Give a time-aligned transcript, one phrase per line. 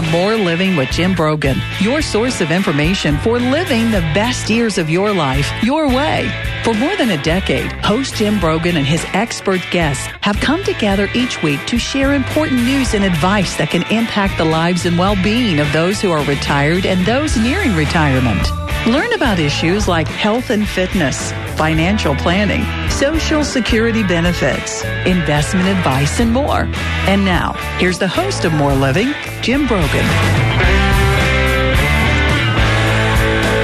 [0.00, 4.78] to More Living with Jim Brogan, your source of information for living the best years
[4.78, 6.30] of your life your way.
[6.62, 11.08] For more than a decade, host Jim Brogan and his expert guests have come together
[11.14, 15.58] each week to share important news and advice that can impact the lives and well-being
[15.58, 18.46] of those who are retired and those nearing retirement.
[18.86, 26.32] Learn about issues like health and fitness, financial planning, social security benefits, investment advice, and
[26.32, 26.68] more.
[27.08, 30.06] And now, here's the host of More Living, Jim Brogan.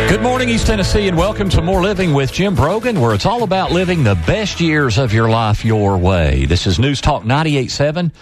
[0.09, 3.45] Good morning, East Tennessee, and welcome to More Living with Jim Brogan, where it's all
[3.45, 6.46] about living the best years of your life your way.
[6.46, 8.12] This is News Talk 987.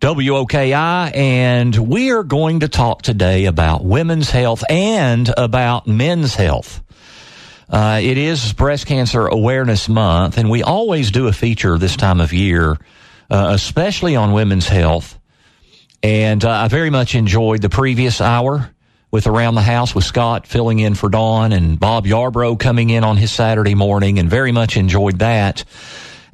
[0.00, 6.83] WOKI, and we are going to talk today about women's health and about men's health.
[7.68, 12.20] Uh, it is Breast Cancer Awareness Month, and we always do a feature this time
[12.20, 12.72] of year,
[13.30, 15.18] uh, especially on women's health.
[16.02, 18.70] And uh, I very much enjoyed the previous hour
[19.10, 23.04] with Around the House with Scott filling in for Dawn and Bob Yarbrough coming in
[23.04, 25.64] on his Saturday morning, and very much enjoyed that.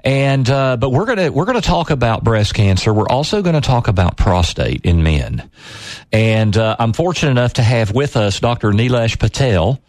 [0.03, 2.93] And uh, but we're gonna we're gonna talk about breast cancer.
[2.93, 5.51] We're also to talk about prostate in men.
[6.11, 8.71] And uh, I'm fortunate enough to have with us Dr.
[8.71, 9.81] Nilesh Patel.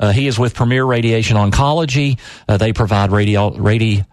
[0.00, 2.18] Uh, he is with Premier Radiation Oncology.
[2.48, 4.04] Uh, they provide radio, radi,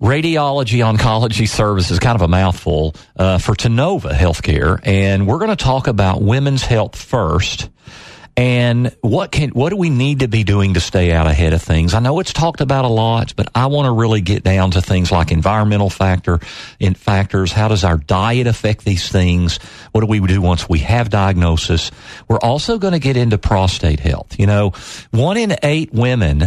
[0.00, 4.80] radiology oncology services, kind of a mouthful, uh, for Tennova Healthcare.
[4.82, 7.68] And we're going to talk about women's health first
[8.40, 11.60] and what can what do we need to be doing to stay out ahead of
[11.60, 11.92] things?
[11.92, 14.80] I know it's talked about a lot, but I want to really get down to
[14.80, 16.40] things like environmental factor
[16.78, 17.52] in factors.
[17.52, 19.58] How does our diet affect these things?
[19.92, 21.90] What do we do once we have diagnosis?
[22.28, 24.38] We're also going to get into prostate health.
[24.38, 24.72] You know,
[25.10, 26.44] one in eight women,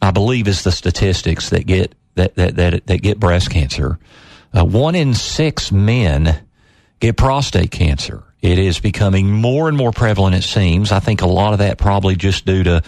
[0.00, 3.98] I believe, is the statistics that get that that that, that get breast cancer.
[4.56, 6.46] Uh, one in six men
[7.00, 8.22] get prostate cancer.
[8.40, 10.92] It is becoming more and more prevalent, it seems.
[10.92, 12.82] I think a lot of that probably just due to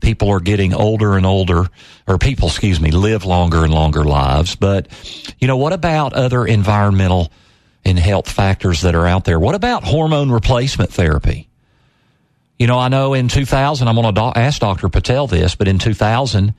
[0.00, 1.66] people are getting older and older,
[2.08, 4.56] or people, excuse me, live longer and longer lives.
[4.56, 4.88] But,
[5.38, 7.30] you know, what about other environmental
[7.84, 9.38] and health factors that are out there?
[9.38, 11.48] What about hormone replacement therapy?
[12.58, 14.88] You know, I know in 2000, I'm going to ask Dr.
[14.88, 16.52] Patel this, but in 2000,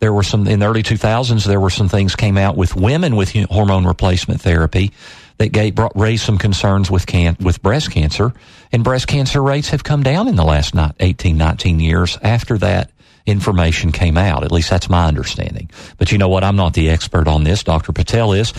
[0.00, 3.16] there were some, in the early 2000s, there were some things came out with women
[3.16, 4.92] with hormone replacement therapy
[5.38, 8.32] that gave, brought, raised some concerns with can, with breast cancer,
[8.72, 12.58] and breast cancer rates have come down in the last not 18, 19 years after
[12.58, 12.90] that
[13.26, 14.44] information came out.
[14.44, 15.70] At least that's my understanding.
[15.98, 16.44] But you know what?
[16.44, 17.62] I'm not the expert on this.
[17.62, 17.92] Dr.
[17.92, 18.52] Patel is.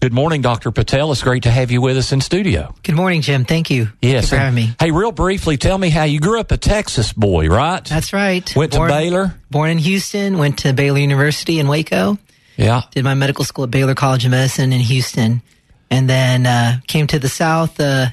[0.00, 0.70] Good morning, Dr.
[0.70, 1.10] Patel.
[1.10, 2.74] It's great to have you with us in studio.
[2.82, 3.44] Good morning, Jim.
[3.44, 3.88] Thank you.
[4.02, 4.28] Yes.
[4.28, 4.70] for having me.
[4.78, 7.82] Hey, real briefly, tell me how you grew up a Texas boy, right?
[7.84, 8.54] That's right.
[8.54, 9.34] Went born, to Baylor?
[9.50, 12.18] Born in Houston, went to Baylor University in Waco.
[12.56, 12.82] Yeah.
[12.90, 15.42] Did my medical school at Baylor College of Medicine in Houston
[15.90, 18.08] and then uh, came to the South, uh,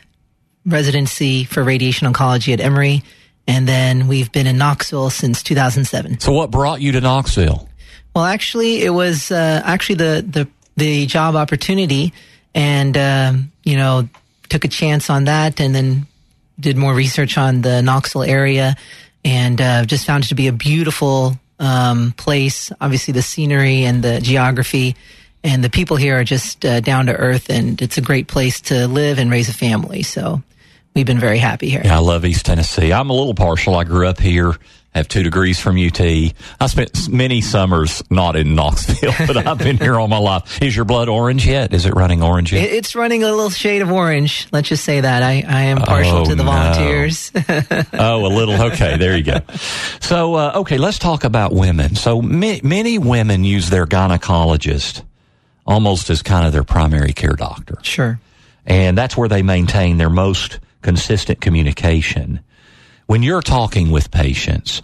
[0.66, 3.04] residency for radiation oncology at Emory,
[3.48, 6.20] and then we've been in Knoxville since 2007.
[6.20, 7.68] So, what brought you to Knoxville?
[8.16, 10.48] Well, actually, it was uh, actually the, the
[10.78, 12.14] the job opportunity,
[12.54, 14.08] and um, you know,
[14.50, 16.08] took a chance on that, and then
[16.60, 18.76] did more research on the Knoxville area,
[19.26, 22.72] and uh, just found it to be a beautiful um, place.
[22.80, 24.96] Obviously, the scenery and the geography
[25.44, 28.62] and the people here are just uh, down to earth, and it's a great place
[28.62, 30.04] to live and raise a family.
[30.04, 30.42] So
[30.96, 31.82] we've been very happy here.
[31.84, 32.94] Yeah, I love East Tennessee.
[32.94, 33.76] I'm a little partial.
[33.76, 34.56] I grew up here.
[34.96, 36.00] Have two degrees from UT.
[36.00, 40.62] I spent many summers not in Knoxville, but I've been here all my life.
[40.62, 41.74] Is your blood orange yet?
[41.74, 42.70] Is it running orange yet?
[42.70, 44.48] It's running a little shade of orange.
[44.52, 46.52] Let's just say that I, I am partial oh, to the no.
[46.52, 47.32] volunteers.
[47.94, 48.62] oh, a little.
[48.66, 49.40] Okay, there you go.
[50.00, 51.96] So, uh, okay, let's talk about women.
[51.96, 55.02] So, ma- many women use their gynecologist
[55.66, 57.78] almost as kind of their primary care doctor.
[57.84, 58.20] Sure.
[58.66, 62.42] And that's where they maintain their most consistent communication.
[63.08, 64.82] When you're talking with patients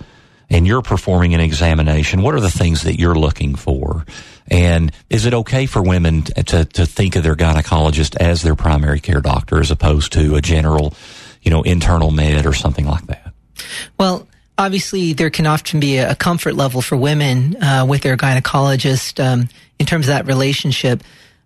[0.49, 4.05] and you're performing an examination, what are the things that you're looking for?
[4.47, 8.99] And is it okay for women to, to think of their gynecologist as their primary
[8.99, 10.93] care doctor as opposed to a general,
[11.41, 13.33] you know, internal med or something like that?
[13.97, 14.27] Well,
[14.59, 19.47] obviously there can often be a comfort level for women uh, with their gynecologist um,
[19.79, 21.01] in terms of that relationship.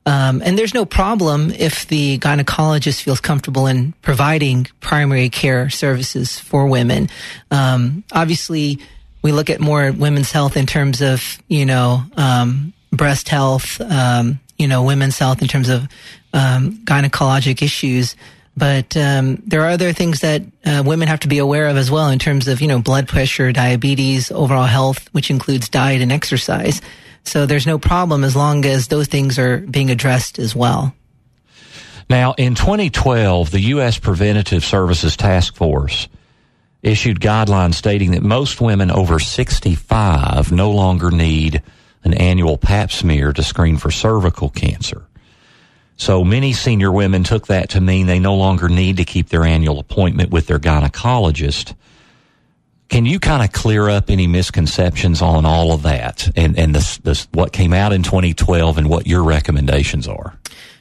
[0.06, 6.40] Um, and there's no problem if the gynecologist feels comfortable in providing primary care services
[6.40, 7.08] for women.
[7.52, 8.80] Um, obviously,
[9.22, 14.40] we look at more women's health in terms of, you know, um, breast health, um,
[14.58, 15.88] you know, women's health in terms of
[16.34, 18.16] um, gynecologic issues.
[18.56, 21.90] But um, there are other things that uh, women have to be aware of as
[21.90, 26.12] well in terms of, you know, blood pressure, diabetes, overall health, which includes diet and
[26.12, 26.82] exercise.
[27.24, 30.94] So there's no problem as long as those things are being addressed as well.
[32.10, 33.98] Now, in 2012, the U.S.
[33.98, 36.08] Preventative Services Task Force
[36.84, 41.64] issued guidelines stating that most women over 65 no longer need
[42.04, 45.08] an annual pap smear to screen for cervical cancer.
[45.98, 49.44] So many senior women took that to mean they no longer need to keep their
[49.44, 51.76] annual appointment with their gynecologist.
[52.90, 56.98] Can you kind of clear up any misconceptions on all of that and, and this,
[56.98, 60.38] this, what came out in 2012 and what your recommendations are?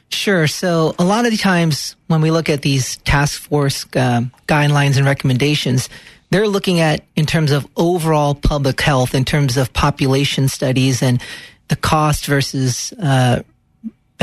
[0.09, 0.45] Sure.
[0.45, 4.97] So a lot of the times when we look at these task force uh, guidelines
[4.97, 5.89] and recommendations,
[6.29, 11.21] they're looking at in terms of overall public health, in terms of population studies and
[11.67, 13.41] the cost versus uh,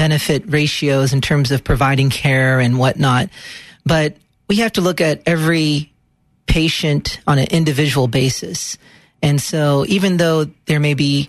[0.00, 3.29] benefit ratios in terms of providing care and whatnot.
[3.85, 4.17] But
[4.49, 5.93] we have to look at every
[6.47, 8.79] patient on an individual basis.
[9.20, 11.29] And so even though there may be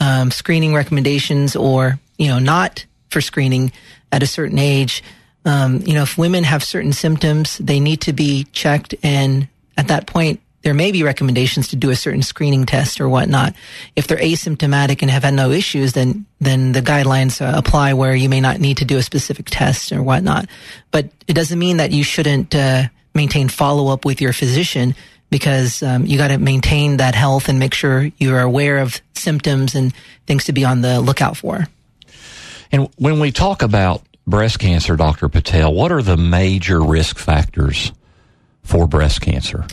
[0.00, 3.72] um, screening recommendations or, you know, not for screening
[4.10, 5.04] at a certain age.
[5.44, 8.94] Um, you know, if women have certain symptoms, they need to be checked.
[9.02, 13.08] And at that point, there may be recommendations to do a certain screening test or
[13.08, 13.54] whatnot.
[13.96, 18.14] If they're asymptomatic and have had no issues, then then the guidelines uh, apply where
[18.14, 20.46] you may not need to do a specific test or whatnot.
[20.90, 24.94] But it doesn't mean that you shouldn't uh, maintain follow up with your physician
[25.30, 29.00] because um, you got to maintain that health and make sure you are aware of
[29.14, 29.94] symptoms and
[30.26, 31.66] things to be on the lookout for.
[32.70, 35.28] And when we talk about breast cancer, Dr.
[35.28, 37.92] Patel, what are the major risk factors
[38.62, 39.66] for breast cancer?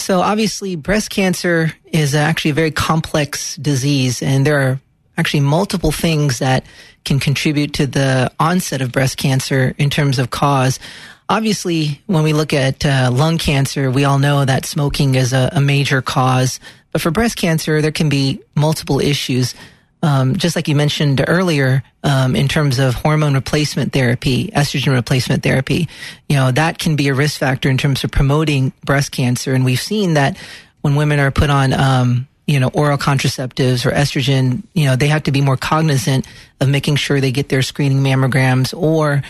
[0.00, 4.80] So obviously breast cancer is actually a very complex disease and there are
[5.18, 6.64] actually multiple things that
[7.04, 10.80] can contribute to the onset of breast cancer in terms of cause.
[11.28, 15.50] Obviously, when we look at uh, lung cancer, we all know that smoking is a,
[15.52, 16.58] a major cause.
[16.92, 19.54] But for breast cancer, there can be multiple issues
[20.02, 25.42] um, just like you mentioned earlier, um, in terms of hormone replacement therapy, estrogen replacement
[25.42, 25.88] therapy,
[26.28, 29.54] you know, that can be a risk factor in terms of promoting breast cancer.
[29.54, 30.38] And we've seen that
[30.80, 35.08] when women are put on, um, you know, oral contraceptives or estrogen, you know, they
[35.08, 36.26] have to be more cognizant
[36.60, 39.22] of making sure they get their screening mammograms or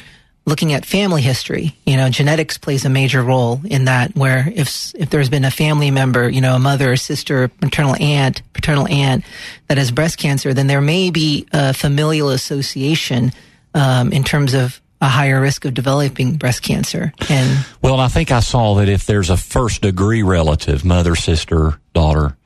[0.51, 1.75] looking at family history.
[1.87, 5.51] You know, genetics plays a major role in that where if, if there's been a
[5.51, 9.25] family member, you know, a mother, a sister, maternal aunt, paternal aunt
[9.69, 13.33] that has breast cancer, then there may be a familial association,
[13.75, 17.13] um, in terms of a higher risk of developing breast cancer.
[17.31, 21.81] And well, I think I saw that if there's a first degree relative, mother, sister,
[21.95, 22.37] daughter,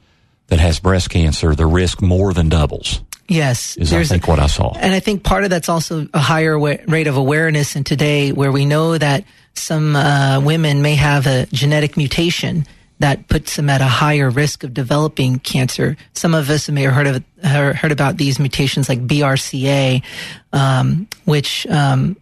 [0.48, 3.00] that has breast cancer, the risk more than doubles.
[3.26, 6.18] Yes, is I think what I saw, and I think part of that's also a
[6.18, 9.24] higher wa- rate of awareness in today, where we know that
[9.54, 12.66] some uh, women may have a genetic mutation
[13.00, 15.96] that puts them at a higher risk of developing cancer.
[16.12, 20.02] Some of us may have heard of heard about these mutations like BRCA,
[20.52, 22.16] um, which um,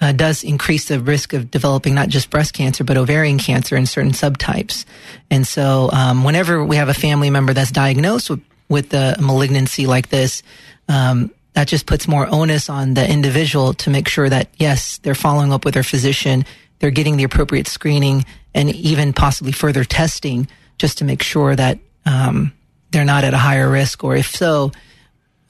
[0.00, 3.86] uh, does increase the risk of developing not just breast cancer but ovarian cancer in
[3.86, 4.84] certain subtypes.
[5.30, 9.86] And so, um, whenever we have a family member that's diagnosed with with a malignancy
[9.86, 10.42] like this,
[10.88, 15.14] um, that just puts more onus on the individual to make sure that yes, they're
[15.14, 16.46] following up with their physician,
[16.78, 18.24] they're getting the appropriate screening,
[18.54, 22.52] and even possibly further testing just to make sure that um,
[22.92, 24.72] they're not at a higher risk, or if so,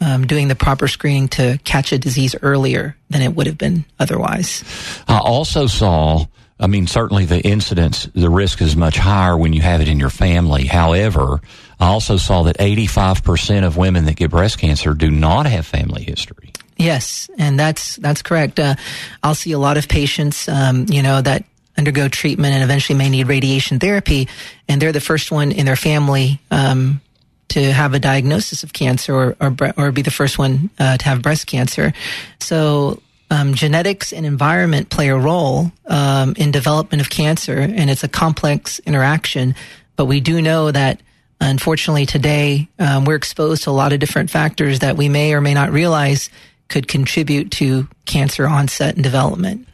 [0.00, 3.84] um, doing the proper screening to catch a disease earlier than it would have been
[3.98, 4.64] otherwise.
[5.06, 6.26] I also saw
[6.60, 9.98] I mean, certainly the incidence, the risk is much higher when you have it in
[9.98, 10.66] your family.
[10.66, 11.40] However,
[11.80, 16.02] I also saw that 85% of women that get breast cancer do not have family
[16.02, 16.52] history.
[16.76, 18.58] Yes, and that's that's correct.
[18.58, 18.74] Uh,
[19.22, 21.44] I'll see a lot of patients, um, you know, that
[21.76, 24.28] undergo treatment and eventually may need radiation therapy,
[24.66, 27.02] and they're the first one in their family um,
[27.48, 31.04] to have a diagnosis of cancer or or, or be the first one uh, to
[31.04, 31.92] have breast cancer.
[32.38, 38.04] So um, genetics and environment play a role um, in development of cancer, and it's
[38.04, 39.54] a complex interaction.
[39.96, 41.00] But we do know that,
[41.40, 45.40] unfortunately, today um, we're exposed to a lot of different factors that we may or
[45.40, 46.28] may not realize
[46.68, 49.66] could contribute to cancer onset and development.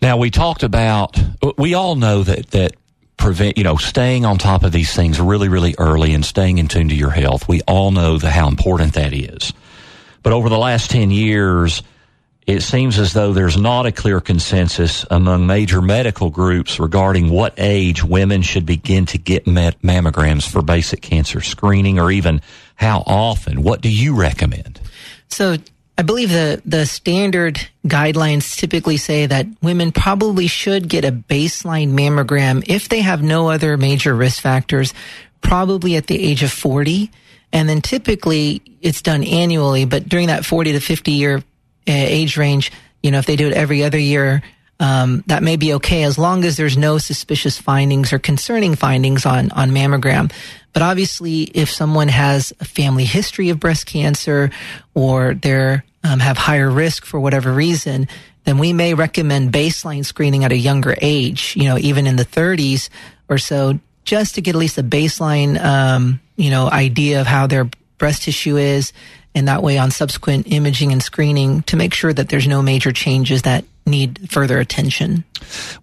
[0.00, 1.20] Now we talked about.
[1.56, 2.74] We all know that that
[3.16, 6.68] prevent you know staying on top of these things really really early and staying in
[6.68, 7.48] tune to your health.
[7.48, 9.52] We all know the how important that is.
[10.22, 11.82] But over the last ten years
[12.48, 17.52] it seems as though there's not a clear consensus among major medical groups regarding what
[17.58, 22.40] age women should begin to get mammograms for basic cancer screening or even
[22.74, 23.62] how often.
[23.62, 24.80] What do you recommend?
[25.28, 25.58] So
[25.98, 31.90] I believe the, the standard guidelines typically say that women probably should get a baseline
[31.90, 34.94] mammogram if they have no other major risk factors,
[35.42, 37.10] probably at the age of 40.
[37.52, 41.42] And then typically it's done annually, but during that 40 to 50 year
[41.92, 44.42] age range, you know, if they do it every other year,
[44.80, 49.26] um, that may be okay as long as there's no suspicious findings or concerning findings
[49.26, 50.32] on, on mammogram.
[50.72, 54.50] But obviously, if someone has a family history of breast cancer
[54.94, 58.06] or they're um, have higher risk for whatever reason,
[58.44, 62.24] then we may recommend baseline screening at a younger age, you know, even in the
[62.24, 62.88] 30s
[63.28, 67.46] or so, just to get at least a baseline, um, you know, idea of how
[67.46, 67.68] their
[67.98, 68.92] breast tissue is.
[69.38, 72.90] And that way on subsequent imaging and screening to make sure that there's no major
[72.90, 75.22] changes that need further attention.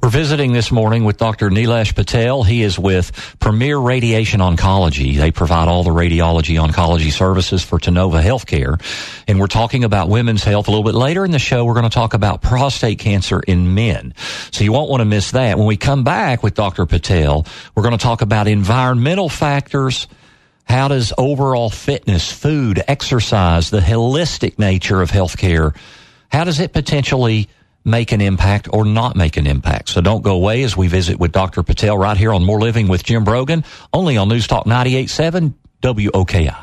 [0.04, 1.50] We're visiting this morning with Dr.
[1.50, 2.44] Nilesh Patel.
[2.44, 5.16] He is with Premier Radiation Oncology.
[5.16, 8.78] They provide all the radiology oncology services for Tennova Healthcare.
[9.26, 10.68] And we're talking about women's health.
[10.68, 13.74] A little bit later in the show, we're going to talk about prostate cancer in
[13.74, 14.14] men.
[14.52, 15.58] So you won't want to miss that.
[15.58, 16.86] When we come back with Dr.
[16.86, 20.10] Patel, we're going to talk about environmental factors.
[20.66, 25.76] How does overall fitness, food, exercise, the holistic nature of healthcare,
[26.30, 27.48] how does it potentially
[27.86, 29.90] make an impact or not make an impact.
[29.90, 31.64] So don't go away as we visit with Dr.
[31.64, 36.56] Patel right here on More Living with Jim Brogan, only on News Talk 98.7 WOKI.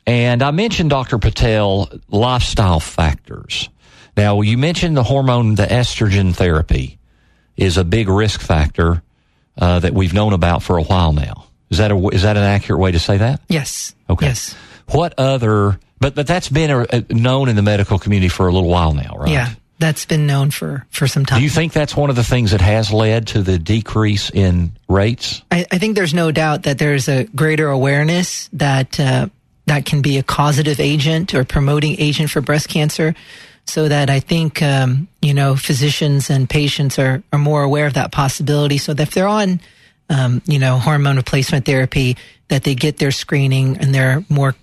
[0.06, 1.18] And I mentioned Dr.
[1.18, 3.68] Patel lifestyle factors.
[4.16, 6.98] Now, you mentioned the hormone, the estrogen therapy
[7.56, 9.02] is a big risk factor
[9.58, 11.44] uh, that we've known about for a while now.
[11.70, 13.40] Is that a, is that an accurate way to say that?
[13.48, 13.94] Yes.
[14.08, 14.26] Okay.
[14.26, 14.54] Yes.
[14.88, 15.78] What other?
[16.00, 18.94] But but that's been a, a, known in the medical community for a little while
[18.94, 19.30] now, right?
[19.30, 21.38] Yeah, that's been known for for some time.
[21.38, 24.72] Do you think that's one of the things that has led to the decrease in
[24.88, 25.42] rates?
[25.50, 29.28] I, I think there's no doubt that there's a greater awareness that uh,
[29.66, 33.14] that can be a causative agent or promoting agent for breast cancer
[33.66, 37.94] so that I think um, you know physicians and patients are are more aware of
[37.94, 38.78] that possibility.
[38.78, 39.60] So that if they're on
[40.08, 42.16] um, you know hormone replacement therapy,
[42.48, 44.54] that they get their screening and they're more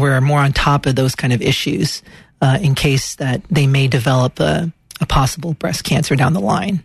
[0.00, 2.02] we're more on top of those kind of issues
[2.40, 6.82] uh, in case that they may develop a, a possible breast cancer down the line.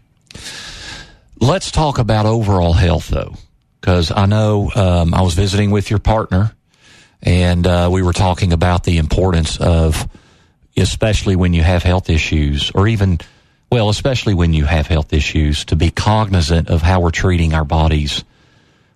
[1.40, 3.36] Let's talk about overall health though,
[3.80, 6.52] because I know um, I was visiting with your partner,
[7.22, 10.08] and uh, we were talking about the importance of
[10.78, 13.20] especially when you have health issues or even,
[13.72, 17.66] well, especially when you have health issues to be cognizant of how we're treating our
[17.66, 18.24] bodies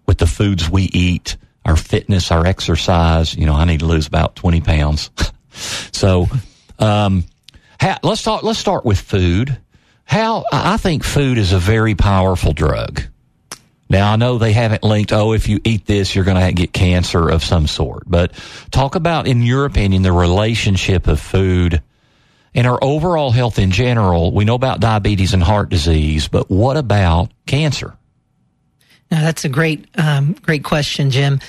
[0.06, 3.36] with the foods we eat, our fitness, our exercise.
[3.36, 5.10] You know, I need to lose about 20 pounds.
[5.91, 6.27] so,
[6.80, 7.24] um,
[8.03, 9.58] let's talk, let's start with food.
[10.03, 13.03] How, I think food is a very powerful drug.
[13.89, 16.72] Now I know they haven't linked, oh, if you eat this, you're going to get
[16.72, 18.32] cancer of some sort, but
[18.72, 21.82] talk about, in your opinion, the relationship of food
[22.53, 24.32] and our overall health in general.
[24.32, 27.98] We know about diabetes and heart disease, but what about cancer?
[29.12, 31.41] Now, that's a great, um, great question, Jim.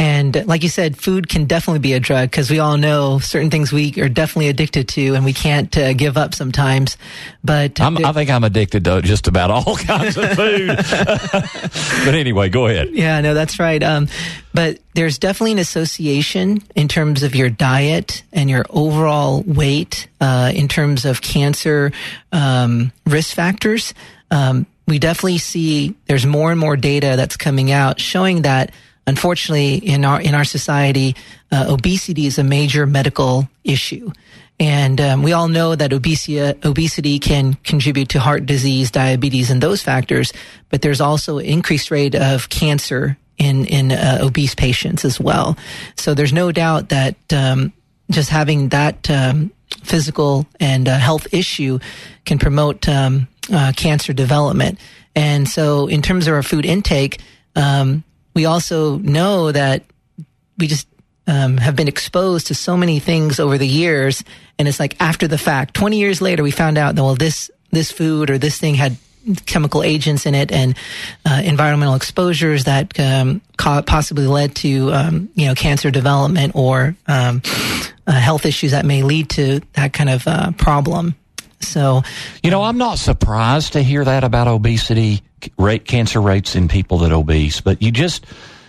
[0.00, 3.50] And like you said, food can definitely be a drug because we all know certain
[3.50, 6.96] things we are definitely addicted to and we can't uh, give up sometimes.
[7.42, 10.68] But i think I'm addicted to just about all kinds of food.
[12.04, 12.90] but anyway, go ahead.
[12.92, 13.82] Yeah, no, that's right.
[13.82, 14.06] Um,
[14.54, 20.52] but there's definitely an association in terms of your diet and your overall weight uh,
[20.54, 21.90] in terms of cancer
[22.30, 23.94] um, risk factors.
[24.30, 28.72] Um, we definitely see there's more and more data that's coming out showing that
[29.06, 31.14] unfortunately in our in our society
[31.52, 34.10] uh, obesity is a major medical issue
[34.60, 39.62] and um, we all know that obesity, obesity can contribute to heart disease, diabetes, and
[39.62, 40.32] those factors.
[40.68, 45.56] But there's also increased rate of cancer in in uh, obese patients as well.
[45.96, 47.72] So there's no doubt that um,
[48.10, 49.52] just having that um,
[49.84, 51.78] physical and uh, health issue
[52.24, 54.78] can promote um, uh, cancer development.
[55.14, 57.20] And so, in terms of our food intake,
[57.56, 59.84] um, we also know that
[60.58, 60.86] we just
[61.26, 64.22] um, have been exposed to so many things over the years,
[64.58, 67.50] and it's like after the fact, twenty years later, we found out that well, this
[67.70, 68.96] this food or this thing had
[69.46, 70.76] chemical agents in it and
[71.26, 77.42] uh, environmental exposures that um, possibly led to um, you know cancer development or um,
[78.06, 81.14] uh, health issues that may lead to that kind of uh, problem.
[81.60, 82.02] So,
[82.42, 85.22] you know, um, I'm not surprised to hear that about obesity
[85.58, 88.26] rate, cancer rates in people that obese, but you just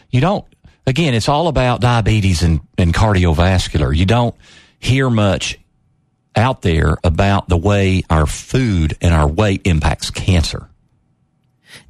[0.09, 0.45] you don't
[0.87, 3.95] again, it's all about diabetes and, and cardiovascular.
[3.95, 4.35] You don't
[4.79, 5.59] hear much
[6.35, 10.68] out there about the way our food and our weight impacts cancer.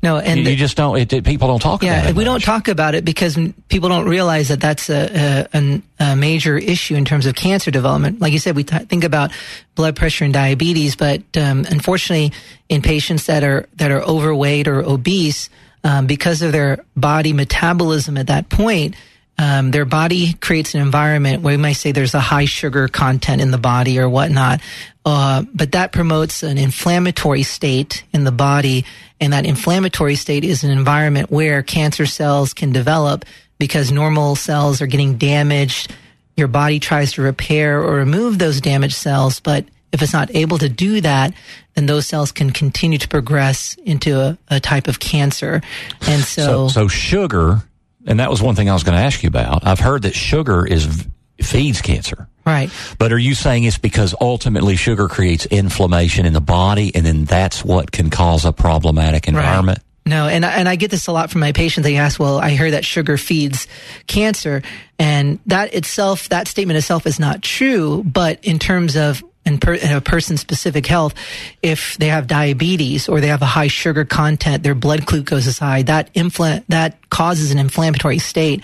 [0.01, 0.97] No, and you, you just don't.
[0.97, 2.15] It, it, people don't talk yeah, about it.
[2.15, 2.31] we much.
[2.31, 3.37] don't talk about it because
[3.67, 8.21] people don't realize that that's a, a, a major issue in terms of cancer development.
[8.21, 9.31] Like you said, we t- think about
[9.75, 12.31] blood pressure and diabetes, but um, unfortunately,
[12.69, 15.49] in patients that are that are overweight or obese,
[15.83, 18.95] um, because of their body metabolism at that point,
[19.37, 23.41] um, their body creates an environment where we might say there's a high sugar content
[23.41, 24.59] in the body or whatnot.
[25.05, 28.85] Uh, but that promotes an inflammatory state in the body.
[29.21, 33.25] And that inflammatory state is an environment where cancer cells can develop
[33.57, 35.93] because normal cells are getting damaged.
[36.37, 40.57] Your body tries to repair or remove those damaged cells, but if it's not able
[40.59, 41.33] to do that,
[41.73, 45.61] then those cells can continue to progress into a, a type of cancer.
[46.07, 47.63] And so, so, so sugar,
[48.05, 49.65] and that was one thing I was going to ask you about.
[49.65, 51.05] I've heard that sugar is
[51.41, 52.27] feeds cancer.
[52.45, 52.71] Right.
[52.97, 57.25] But are you saying it's because ultimately sugar creates inflammation in the body and then
[57.25, 59.79] that's what can cause a problematic environment?
[59.79, 59.85] Right.
[60.05, 61.83] No, and and I get this a lot from my patients.
[61.83, 63.67] They ask, "Well, I hear that sugar feeds
[64.07, 64.63] cancer,"
[64.97, 68.03] and that itself, that statement itself, is not true.
[68.03, 71.13] But in terms of in, per, in a person's specific health,
[71.61, 75.59] if they have diabetes or they have a high sugar content, their blood glucose is
[75.59, 78.63] high, that infl- that causes an inflammatory state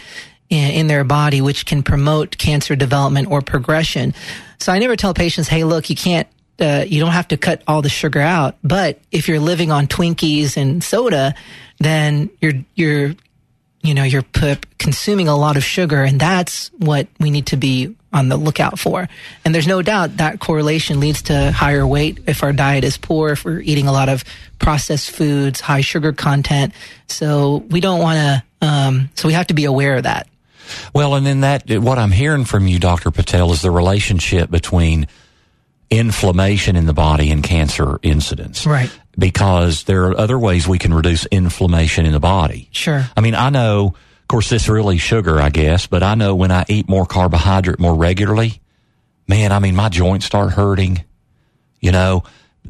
[0.49, 4.13] in, their body, which can promote cancer development or progression.
[4.59, 6.27] So I never tell patients, hey, look, you can't
[6.59, 8.55] uh, you don't have to cut all the sugar out.
[8.63, 11.35] But if you're living on Twinkies and soda,
[11.79, 13.15] then you're you're
[13.81, 17.57] you know you're p- consuming a lot of sugar, and that's what we need to
[17.57, 19.09] be on the lookout for.
[19.43, 23.31] And there's no doubt that correlation leads to higher weight if our diet is poor,
[23.31, 24.23] if we're eating a lot of
[24.57, 26.73] processed foods, high sugar content.
[27.07, 28.43] So we don't want to.
[28.65, 30.27] Um, so we have to be aware of that.
[30.93, 33.11] Well, and then that what I'm hearing from you, Dr.
[33.11, 35.07] Patel, is the relationship between
[35.89, 38.65] inflammation in the body and cancer incidence.
[38.65, 38.91] Right.
[39.17, 42.69] Because there are other ways we can reduce inflammation in the body.
[42.71, 43.09] Sure.
[43.15, 43.87] I mean, I know,
[44.21, 47.79] of course, this really sugar, I guess, but I know when I eat more carbohydrate
[47.79, 48.61] more regularly,
[49.27, 51.03] man, I mean, my joints start hurting.
[51.79, 52.23] You know,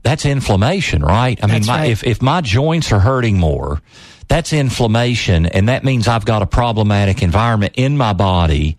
[0.04, 1.40] that's inflammation, right?
[1.42, 1.92] I mean, my, right.
[1.92, 3.82] if, if my joints are hurting more,
[4.28, 5.46] that's inflammation.
[5.46, 8.78] And that means I've got a problematic environment in my body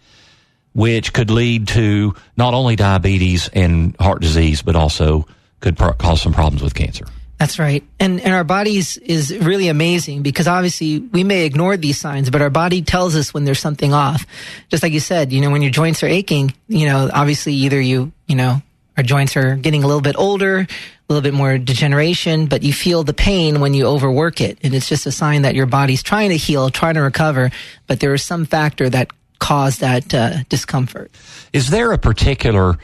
[0.77, 5.27] which could lead to not only diabetes and heart disease, but also
[5.61, 7.07] could pro- cause some problems with cancer.
[7.39, 7.83] That's right.
[7.99, 12.43] And, and our bodies is really amazing because obviously we may ignore these signs, but
[12.43, 14.27] our body tells us when there's something off.
[14.71, 17.81] Just like you said, you know, when your joints are aching, you know, obviously either
[17.81, 18.63] you, you know,
[18.97, 20.67] our joints are getting a little bit older, a
[21.09, 24.59] little bit more degeneration, but you feel the pain when you overwork it.
[24.63, 27.51] And it's just a sign that your body's trying to heal, trying to recover,
[27.87, 31.11] but there is some factor that caused that uh, discomfort.
[31.53, 32.79] Is there a particular?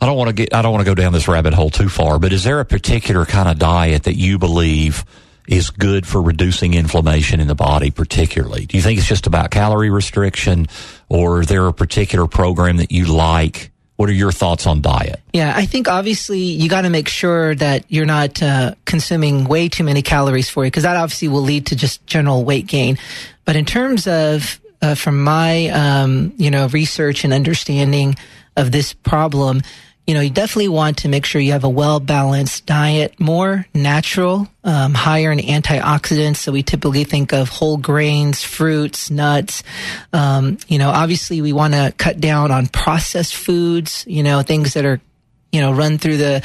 [0.00, 0.52] I don't want to get.
[0.52, 2.64] I don't want to go down this rabbit hole too far, but is there a
[2.64, 5.04] particular kind of diet that you believe
[5.48, 7.90] is good for reducing inflammation in the body?
[7.90, 10.66] Particularly, do you think it's just about calorie restriction,
[11.08, 13.70] or is there a particular program that you like?
[13.96, 15.20] What are your thoughts on diet?
[15.32, 19.68] Yeah, I think obviously you got to make sure that you're not uh, consuming way
[19.68, 22.98] too many calories for you, because that obviously will lead to just general weight gain.
[23.44, 28.16] But in terms of uh, from my um, you know research and understanding
[28.56, 29.62] of this problem,
[30.06, 33.66] you know you definitely want to make sure you have a well balanced diet, more
[33.74, 36.36] natural, um, higher in antioxidants.
[36.36, 39.62] So we typically think of whole grains, fruits, nuts.
[40.12, 44.04] Um, you know, obviously we want to cut down on processed foods.
[44.08, 45.00] You know, things that are
[45.52, 46.42] you know, run through the,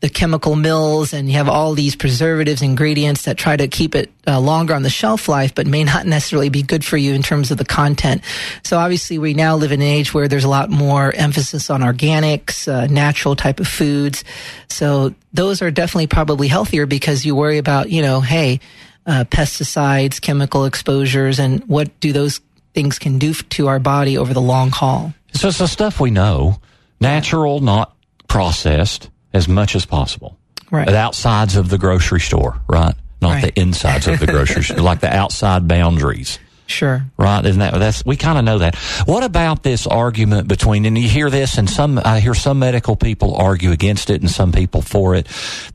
[0.00, 4.10] the chemical mills and you have all these preservatives, ingredients that try to keep it
[4.26, 7.22] uh, longer on the shelf life, but may not necessarily be good for you in
[7.22, 8.20] terms of the content.
[8.64, 11.82] So obviously we now live in an age where there's a lot more emphasis on
[11.82, 14.24] organics, uh, natural type of foods.
[14.68, 18.58] So those are definitely probably healthier because you worry about, you know, hey,
[19.06, 22.40] uh, pesticides, chemical exposures, and what do those
[22.74, 25.14] things can do to our body over the long haul.
[25.32, 26.60] So it's the stuff we know,
[27.00, 27.94] natural, not
[28.28, 30.38] processed, as much as possible.
[30.70, 30.86] Right.
[30.86, 32.94] The outsides of the grocery store, right?
[33.20, 33.54] Not Right.
[33.54, 36.38] the insides of the grocery store, like the outside boundaries.
[36.66, 37.02] Sure.
[37.16, 38.74] Right, isn't that that's we kind of know that.
[39.06, 42.94] What about this argument between and you hear this and some I hear some medical
[42.94, 45.26] people argue against it and some people for it.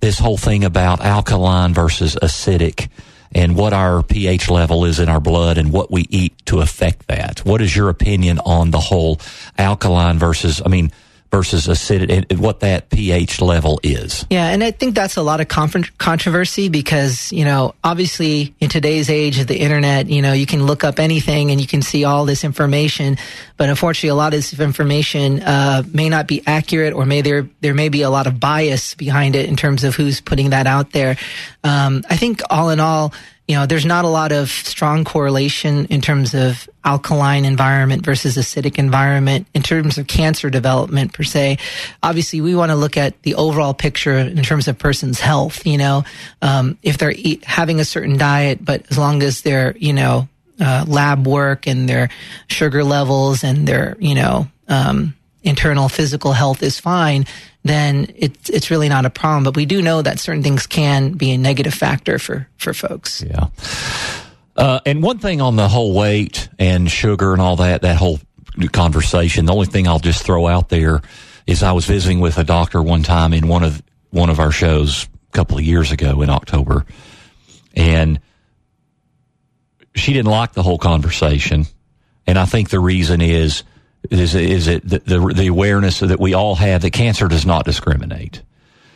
[0.01, 2.89] This whole thing about alkaline versus acidic
[3.33, 7.07] and what our pH level is in our blood and what we eat to affect
[7.07, 7.39] that.
[7.43, 9.19] What is your opinion on the whole
[9.57, 10.91] alkaline versus I mean
[11.33, 14.23] versus acidic and what that pH level is?
[14.29, 18.69] Yeah, and I think that's a lot of con- controversy because, you know, obviously in
[18.69, 21.81] today's age of the internet, you know, you can look up anything and you can
[21.81, 23.17] see all this information,
[23.57, 27.49] but unfortunately a lot of this information uh, may not be accurate or may there
[27.61, 30.67] there may be a lot of bias behind it in terms of who's putting that
[30.67, 31.17] out there.
[31.63, 33.11] Um, I think all in all,
[33.47, 38.37] you know, there's not a lot of strong correlation in terms of alkaline environment versus
[38.37, 41.57] acidic environment in terms of cancer development per se.
[42.01, 45.65] Obviously, we want to look at the overall picture in terms of person's health.
[45.65, 46.03] You know,
[46.41, 50.29] um, if they're eat, having a certain diet, but as long as they're, you know,
[50.59, 52.09] uh, lab work and their
[52.47, 57.25] sugar levels and their, you know, um, internal physical health is fine,
[57.63, 59.43] then it's it's really not a problem.
[59.43, 63.23] But we do know that certain things can be a negative factor for for folks.
[63.23, 63.47] Yeah.
[64.55, 68.19] Uh, and one thing on the whole weight and sugar and all that, that whole
[68.71, 71.01] conversation, the only thing I'll just throw out there
[71.47, 74.51] is I was visiting with a doctor one time in one of, one of our
[74.51, 76.85] shows a couple of years ago in October.
[77.75, 78.19] And
[79.95, 81.65] she didn't like the whole conversation.
[82.27, 83.63] And I think the reason is,
[84.09, 87.65] is, is it the, the, the awareness that we all have that cancer does not
[87.65, 88.41] discriminate.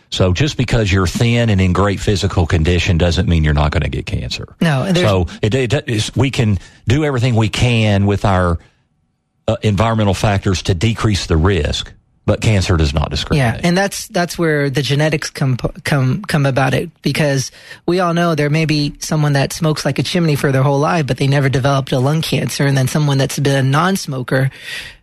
[0.09, 3.83] So just because you're thin and in great physical condition doesn't mean you're not going
[3.83, 4.55] to get cancer.
[4.61, 8.57] No, so it, it, we can do everything we can with our
[9.47, 11.93] uh, environmental factors to decrease the risk,
[12.27, 13.61] but cancer does not discriminate.
[13.61, 17.51] Yeah, and that's that's where the genetics come come come about it because
[17.85, 20.77] we all know there may be someone that smokes like a chimney for their whole
[20.77, 24.51] life, but they never developed a lung cancer, and then someone that's been a non-smoker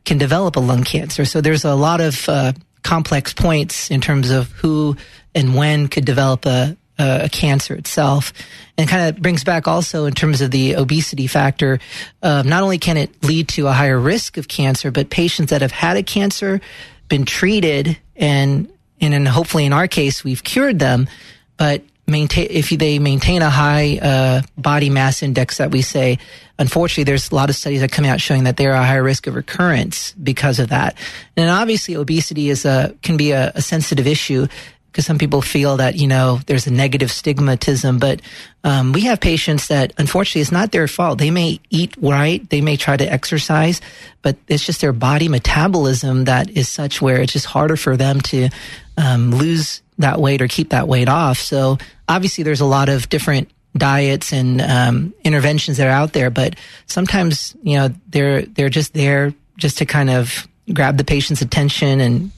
[0.04, 1.24] can develop a lung cancer.
[1.24, 4.94] So there's a lot of uh, complex points in terms of who
[5.34, 8.32] and when could develop a a cancer itself,
[8.78, 11.80] and kind of brings back also in terms of the obesity factor.
[12.22, 15.62] Uh, not only can it lead to a higher risk of cancer, but patients that
[15.62, 16.60] have had a cancer,
[17.08, 21.08] been treated, and and in, hopefully in our case we've cured them,
[21.56, 26.18] but maintain if they maintain a high uh, body mass index that we say.
[26.56, 29.26] Unfortunately, there's a lot of studies that come out showing that they're a higher risk
[29.26, 30.96] of recurrence because of that.
[31.36, 34.46] And obviously, obesity is a can be a, a sensitive issue
[34.94, 38.22] because some people feel that you know there's a negative stigmatism but
[38.62, 41.18] um, we have patients that unfortunately it's not their fault.
[41.18, 42.48] They may eat right.
[42.48, 43.80] They may try to exercise
[44.22, 48.20] but it's just their body metabolism that is such where it's just harder for them
[48.20, 48.50] to
[48.96, 51.38] um, lose that weight or keep that weight off.
[51.38, 51.78] So
[52.08, 56.54] obviously there's a lot of different diets and um, interventions that are out there but
[56.86, 61.98] sometimes you know they're they're just there just to kind of grab the patient's attention
[61.98, 62.30] and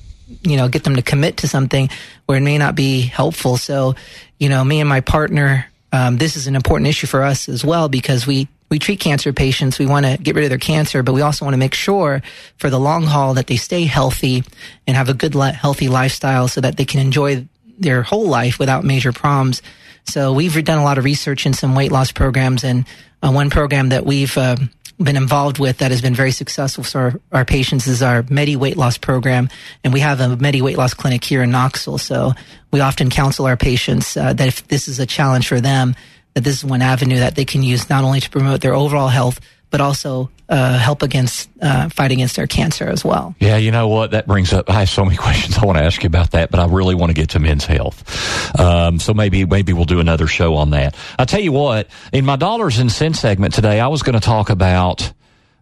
[0.43, 1.89] you know, get them to commit to something
[2.27, 3.57] where it may not be helpful.
[3.57, 3.95] So,
[4.39, 7.65] you know, me and my partner, um, this is an important issue for us as
[7.65, 9.79] well because we, we treat cancer patients.
[9.79, 12.23] We want to get rid of their cancer, but we also want to make sure
[12.57, 14.43] for the long haul that they stay healthy
[14.87, 17.47] and have a good, healthy lifestyle so that they can enjoy
[17.79, 19.63] their whole life without major problems.
[20.05, 22.87] So we've done a lot of research in some weight loss programs and
[23.23, 24.57] uh, one program that we've, uh,
[24.99, 28.57] been involved with that has been very successful for our, our patients is our Medi
[28.57, 29.49] weight loss program.
[29.85, 31.99] And we have a Medi weight loss clinic here in Knoxville.
[31.99, 32.33] So
[32.71, 35.95] we often counsel our patients uh, that if this is a challenge for them,
[36.35, 39.09] that this is one avenue that they can use not only to promote their overall
[39.09, 43.35] health, but also uh, help against uh, fight against their cancer as well.
[43.41, 44.13] Yeah, you know what?
[44.13, 44.71] That brings up.
[44.71, 46.95] I have so many questions I want to ask you about that, but I really
[46.95, 48.59] want to get to men's health.
[48.59, 50.97] Um, so maybe maybe we'll do another show on that.
[51.19, 51.89] I'll tell you what.
[52.13, 55.13] In my dollars and cents segment today, I was going to talk about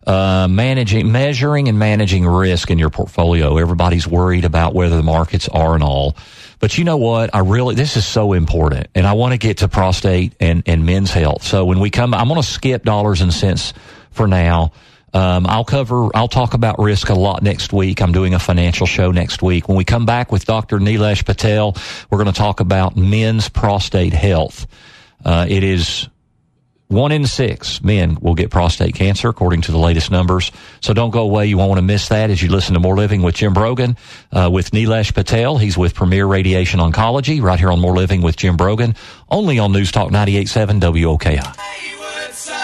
[0.07, 3.57] uh, managing, measuring, and managing risk in your portfolio.
[3.57, 6.17] Everybody's worried about whether the markets are and all.
[6.61, 7.35] But you know what?
[7.35, 8.89] I really, this is so important.
[8.95, 11.43] And I want to get to prostate and, and men's health.
[11.43, 13.75] So when we come, I'm going to skip dollars and cents
[14.15, 14.73] for now.
[15.13, 18.03] Um, I'll cover, I'll talk about risk a lot next week.
[18.03, 19.69] I'm doing a financial show next week.
[19.69, 20.79] When we come back with Dr.
[20.81, 21.77] Nilesh Patel,
[22.11, 24.67] we're going to talk about men's prostate health.
[25.25, 26.09] Uh, it is
[26.89, 30.53] one in six men will get prostate cancer, according to the latest numbers.
[30.81, 31.47] So don't go away.
[31.47, 33.97] You won't want to miss that as you listen to More Living with Jim Brogan,
[34.33, 35.59] uh, with Nilesh Patel.
[35.59, 38.95] He's with Premier Radiation Oncology right here on More Living with Jim Brogan,
[39.31, 42.64] only on News Talk 98.7 WOKI.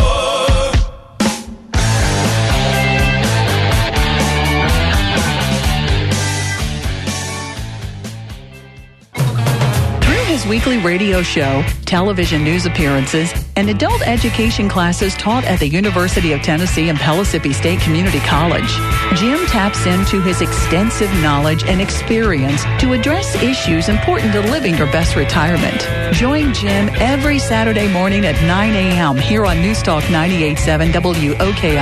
[10.51, 16.41] Weekly radio show, television news appearances, and adult education classes taught at the University of
[16.41, 18.69] Tennessee and Pellissippi State Community College.
[19.15, 24.91] Jim taps into his extensive knowledge and experience to address issues important to living your
[24.91, 25.87] best retirement.
[26.13, 29.15] Join Jim every Saturday morning at 9 a.m.
[29.15, 31.77] here on Newstalk 98.7 WOKI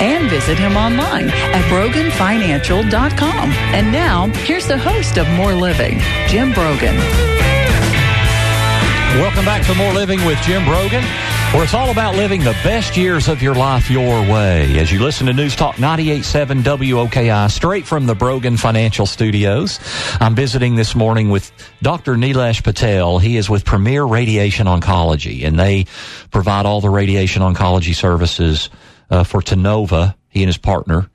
[0.00, 3.50] and visit him online at broganfinancial.com.
[3.50, 5.98] And now, here's the host of More Living,
[6.28, 6.96] Jim Brogan.
[9.14, 11.02] Welcome back to More Living with Jim Brogan,
[11.52, 14.78] where it's all about living the best years of your life your way.
[14.78, 19.80] As you listen to News Talk 98.7 WOKI, straight from the Brogan Financial Studios.
[20.20, 22.16] I'm visiting this morning with Dr.
[22.16, 23.18] Nilesh Patel.
[23.18, 25.86] He is with Premier Radiation Oncology, and they
[26.30, 28.68] provide all the radiation oncology services
[29.08, 31.08] uh, for Tennova, he and his partner.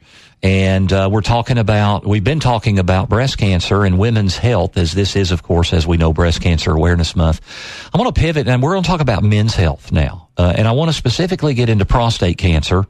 [0.44, 4.92] And uh, we're talking about, we've been talking about breast cancer and women's health, as
[4.92, 7.42] this is, of course, as we know, Breast Cancer Awareness Month.
[7.94, 10.30] I want to pivot, and we're going to talk about men's health now.
[10.36, 12.88] Uh, and I want to specifically get into prostate cancer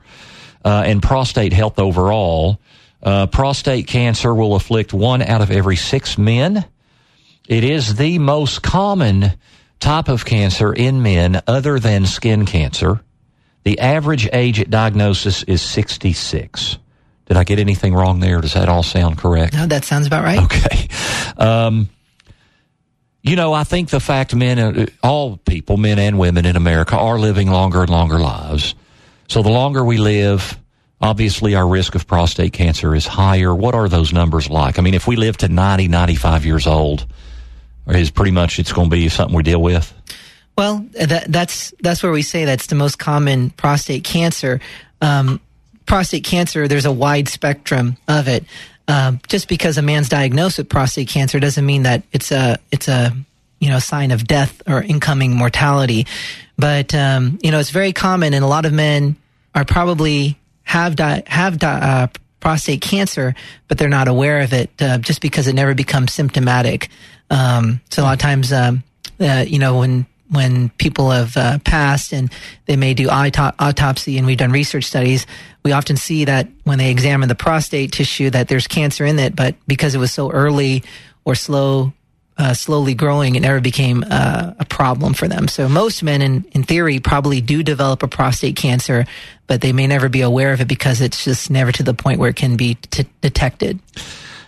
[0.63, 2.61] uh, and prostate health overall.
[3.03, 6.65] Uh, prostate cancer will afflict one out of every six men.
[7.49, 9.33] It is the most common
[9.81, 13.01] type of cancer in men other than skin cancer.
[13.63, 16.77] The average age at diagnosis is 66.
[17.31, 18.41] Did I get anything wrong there?
[18.41, 19.53] Does that all sound correct?
[19.53, 20.39] No, that sounds about right.
[20.43, 20.89] Okay.
[21.37, 21.89] Um,
[23.21, 26.97] you know, I think the fact men, uh, all people, men and women in America,
[26.97, 28.75] are living longer and longer lives.
[29.29, 30.59] So the longer we live,
[30.99, 33.55] obviously our risk of prostate cancer is higher.
[33.55, 34.77] What are those numbers like?
[34.77, 37.05] I mean, if we live to 90, 95 years old,
[37.87, 39.93] is pretty much it's going to be something we deal with?
[40.57, 44.59] Well, that, that's that's where we say that's the most common prostate cancer.
[45.01, 45.39] Um,
[45.85, 48.45] prostate cancer, there's a wide spectrum of it.
[48.87, 52.87] Um, just because a man's diagnosed with prostate cancer doesn't mean that it's a it's
[52.87, 53.15] a
[53.59, 56.07] you know sign of death or incoming mortality.
[56.57, 59.15] But um, you know, it's very common, and a lot of men
[59.55, 62.07] are probably have di- have di- uh,
[62.39, 63.33] prostate cancer,
[63.67, 66.89] but they're not aware of it uh, just because it never becomes symptomatic.
[67.29, 68.83] Um, so a lot of times, um,
[69.19, 72.31] uh, you know, when when people have uh, passed and
[72.65, 75.27] they may do auto- autopsy and we've done research studies,
[75.63, 79.35] we often see that when they examine the prostate tissue that there's cancer in it,
[79.35, 80.83] but because it was so early
[81.25, 81.91] or slow,
[82.37, 85.49] uh, slowly growing, it never became uh, a problem for them.
[85.49, 89.05] So most men, in, in theory, probably do develop a prostate cancer,
[89.47, 92.19] but they may never be aware of it because it's just never to the point
[92.19, 93.79] where it can be t- detected.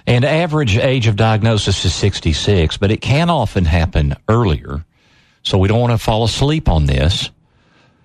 [0.07, 4.83] And average age of diagnosis is 66, but it can often happen earlier.
[5.43, 7.29] So we don't want to fall asleep on this.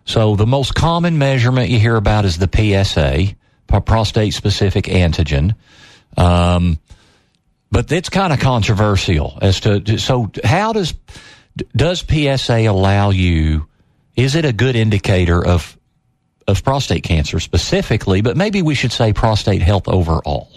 [0.04, 3.34] So the most common measurement you hear about is the PSA,
[3.66, 5.54] prostate specific antigen.
[6.16, 6.78] Um,
[7.70, 10.94] but it's kind of controversial as to, so how does,
[11.76, 13.66] does PSA allow you,
[14.16, 15.76] is it a good indicator of,
[16.46, 20.48] of prostate cancer specifically, but maybe we should say prostate health overall?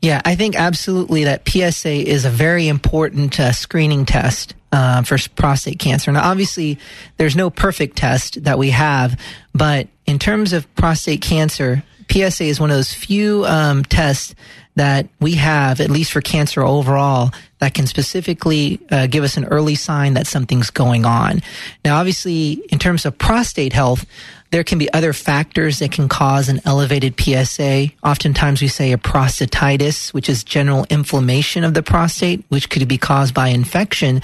[0.00, 5.18] Yeah, I think absolutely that PSA is a very important uh, screening test uh, for
[5.36, 6.12] prostate cancer.
[6.12, 6.78] Now, obviously,
[7.16, 9.18] there's no perfect test that we have,
[9.54, 14.34] but in terms of prostate cancer, PSA is one of those few um, tests
[14.76, 19.44] that we have, at least for cancer overall, that can specifically uh, give us an
[19.46, 21.42] early sign that something's going on.
[21.84, 24.06] Now, obviously, in terms of prostate health,
[24.50, 27.88] there can be other factors that can cause an elevated PSA.
[28.02, 32.98] Oftentimes we say a prostatitis, which is general inflammation of the prostate, which could be
[32.98, 34.22] caused by infection.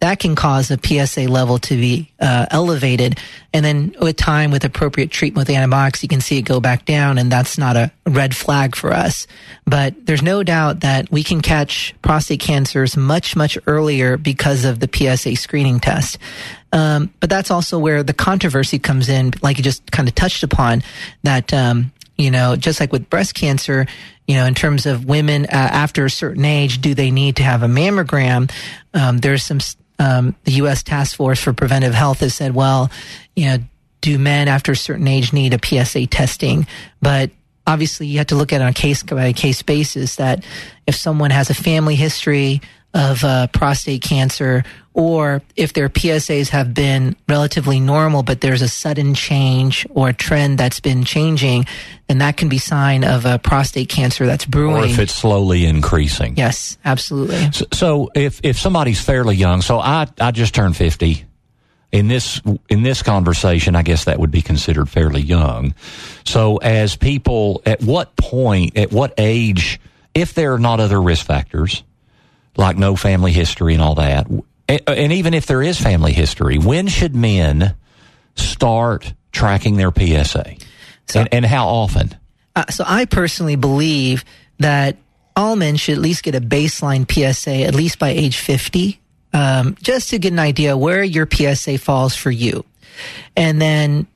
[0.00, 3.18] That can cause a PSA level to be uh, elevated.
[3.54, 6.84] And then with time, with appropriate treatment with antibiotics, you can see it go back
[6.84, 9.26] down, and that's not a red flag for us.
[9.64, 14.80] But there's no doubt that we can catch prostate cancers much, much earlier because of
[14.80, 16.18] the PSA screening test.
[16.72, 20.42] Um, but that's also where the controversy comes in, like you just kind of touched
[20.42, 20.82] upon,
[21.22, 23.86] that um, you know, just like with breast cancer,
[24.26, 27.42] you know, in terms of women uh, after a certain age, do they need to
[27.42, 28.50] have a mammogram?
[28.92, 29.58] Um, there's some,
[29.98, 30.82] um, the U.S.
[30.82, 32.90] Task Force for Preventive Health has said, well,
[33.36, 33.58] you know,
[34.00, 36.66] do men after a certain age need a PSA testing?
[37.00, 37.30] But
[37.66, 40.44] obviously you have to look at it on a case by case basis that
[40.86, 42.60] if someone has a family history
[42.94, 48.68] of uh, prostate cancer or if their PSAs have been relatively normal, but there's a
[48.68, 51.66] sudden change or a trend that's been changing,
[52.06, 54.84] then that can be sign of a prostate cancer that's brewing.
[54.84, 56.36] Or if it's slowly increasing.
[56.36, 57.50] Yes, absolutely.
[57.50, 61.24] So, so if, if somebody's fairly young, so I, I just turned 50
[61.90, 65.74] in this in this conversation, I guess that would be considered fairly young.
[66.24, 69.78] So, as people, at what point, at what age,
[70.12, 71.84] if there are not other risk factors
[72.56, 74.26] like no family history and all that,
[74.68, 77.74] and even if there is family history, when should men
[78.36, 80.56] start tracking their PSA,
[81.06, 82.16] so, and, and, how often?
[82.56, 84.24] Uh, so, I personally believe
[84.58, 84.96] that
[85.36, 89.00] all men should at least get a baseline PSA at least by age fifty
[89.34, 92.64] um, just to get an idea where your PSA falls for you.
[93.36, 94.06] And then,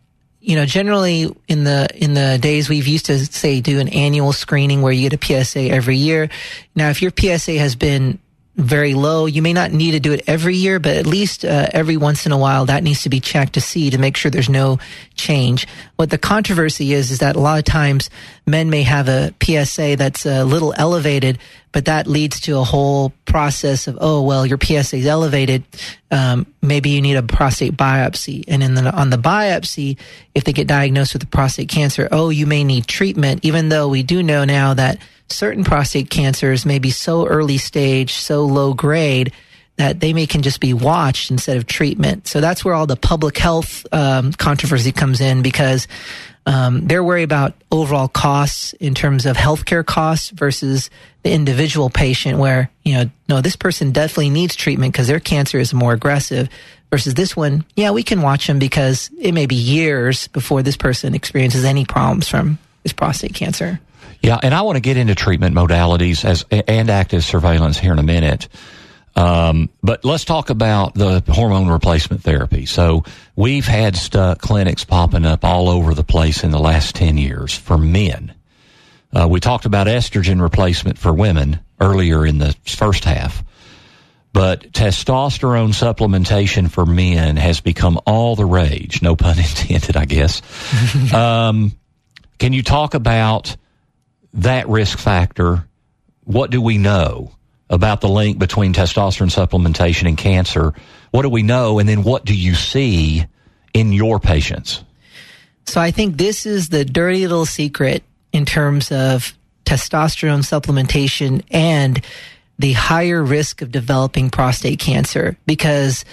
[0.40, 4.32] you know, generally in the, in the days we've used to say do an annual
[4.32, 6.30] screening where you get a PSA every year.
[6.76, 8.20] Now, if your PSA has been
[8.58, 9.26] very low.
[9.26, 12.26] You may not need to do it every year, but at least uh, every once
[12.26, 14.78] in a while that needs to be checked to see to make sure there's no
[15.14, 15.68] change.
[15.96, 18.10] What the controversy is is that a lot of times
[18.46, 21.38] men may have a PSA that's a little elevated,
[21.72, 25.64] but that leads to a whole process of oh well your PSA is elevated.
[26.10, 29.98] Um, maybe you need a prostate biopsy, and in the, on the biopsy,
[30.34, 33.44] if they get diagnosed with prostate cancer, oh you may need treatment.
[33.44, 38.14] Even though we do know now that certain prostate cancers may be so early stage,
[38.14, 39.32] so low grade
[39.76, 42.26] that they may can just be watched instead of treatment.
[42.26, 45.86] So that's where all the public health um, controversy comes in because
[46.48, 50.88] um, they're worried about overall costs in terms of healthcare costs versus
[51.22, 52.38] the individual patient.
[52.38, 56.48] Where you know, no, this person definitely needs treatment because their cancer is more aggressive.
[56.90, 60.78] Versus this one, yeah, we can watch them because it may be years before this
[60.78, 63.78] person experiences any problems from his prostate cancer.
[64.22, 67.98] Yeah, and I want to get into treatment modalities as and active surveillance here in
[67.98, 68.48] a minute.
[69.16, 72.66] Um, but let's talk about the hormone replacement therapy.
[72.66, 73.04] So
[73.36, 73.98] we've had
[74.40, 78.34] clinics popping up all over the place in the last 10 years for men.
[79.12, 83.42] Uh, we talked about estrogen replacement for women earlier in the first half,
[84.32, 89.00] but testosterone supplementation for men has become all the rage.
[89.00, 90.42] No pun intended, I guess.
[91.14, 91.72] um,
[92.38, 93.56] can you talk about
[94.34, 95.66] that risk factor,
[96.24, 97.32] what do we know
[97.70, 100.72] about the link between testosterone supplementation and cancer?
[101.10, 101.78] What do we know?
[101.78, 103.24] And then what do you see
[103.74, 104.84] in your patients?
[105.66, 108.02] So I think this is the dirty little secret
[108.32, 112.02] in terms of testosterone supplementation and
[112.58, 116.04] the higher risk of developing prostate cancer because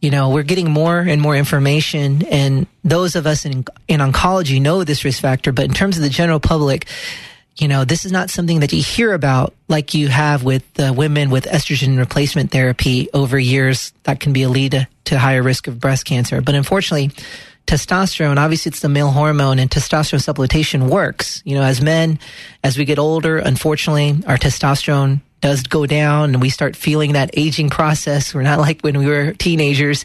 [0.00, 4.60] you know, we're getting more and more information and those of us in, in oncology
[4.60, 6.86] know this risk factor, but in terms of the general public,
[7.56, 10.92] you know, this is not something that you hear about like you have with uh,
[10.96, 13.92] women with estrogen replacement therapy over years.
[14.04, 16.40] That can be a lead to, to higher risk of breast cancer.
[16.40, 17.10] But unfortunately,
[17.66, 21.42] testosterone, obviously it's the male hormone and testosterone supplementation works.
[21.44, 22.18] You know, as men,
[22.64, 27.30] as we get older, unfortunately, our testosterone does go down and we start feeling that
[27.34, 28.34] aging process.
[28.34, 30.04] We're not like when we were teenagers.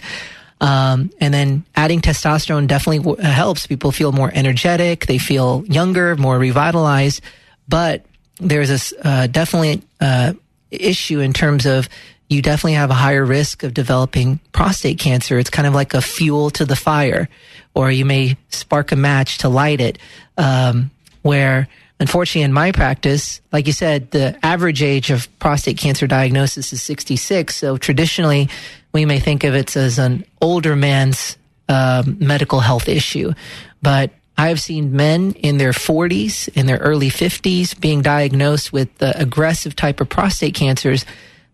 [0.61, 5.05] Um, and then adding testosterone definitely w- helps people feel more energetic.
[5.05, 7.21] They feel younger, more revitalized.
[7.67, 8.05] But
[8.37, 10.33] there's this uh, definitely uh,
[10.71, 11.89] issue in terms of
[12.29, 15.37] you definitely have a higher risk of developing prostate cancer.
[15.37, 17.29] It's kind of like a fuel to the fire,
[17.73, 19.99] or you may spark a match to light it.
[20.37, 20.91] Um,
[21.21, 21.67] where
[21.99, 26.83] unfortunately in my practice, like you said, the average age of prostate cancer diagnosis is
[26.83, 27.55] 66.
[27.55, 28.49] So traditionally,
[28.95, 31.35] we may think of it as an older man's
[31.67, 33.33] uh, medical health issue.
[33.81, 39.21] But I've seen men in their 40s, in their early 50s, being diagnosed with the
[39.21, 41.05] aggressive type of prostate cancers.